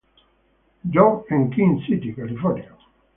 [0.89, 2.73] John, en King City, California.